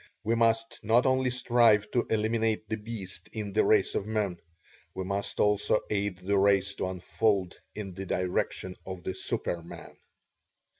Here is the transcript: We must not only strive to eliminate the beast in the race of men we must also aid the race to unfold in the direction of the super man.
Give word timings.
We 0.23 0.33
must 0.33 0.79
not 0.81 1.05
only 1.05 1.29
strive 1.29 1.91
to 1.91 2.07
eliminate 2.09 2.67
the 2.67 2.75
beast 2.77 3.29
in 3.33 3.53
the 3.53 3.63
race 3.63 3.93
of 3.93 4.07
men 4.07 4.37
we 4.95 5.03
must 5.03 5.39
also 5.39 5.79
aid 5.91 6.17
the 6.17 6.39
race 6.39 6.73
to 6.77 6.87
unfold 6.87 7.59
in 7.75 7.93
the 7.93 8.07
direction 8.07 8.77
of 8.83 9.03
the 9.03 9.13
super 9.13 9.61
man. 9.61 9.95